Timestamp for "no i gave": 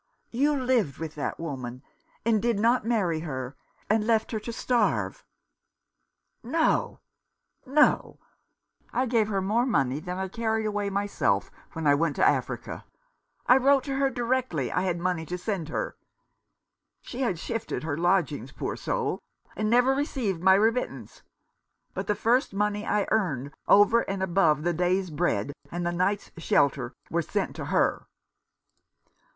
7.67-9.27